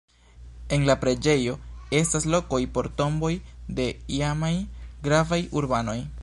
[0.77, 1.53] En la preĝejo
[1.99, 3.31] estas lokoj por tomboj
[3.81, 3.87] de
[4.21, 4.51] iamaj
[5.09, 5.97] gravaj urbanoj.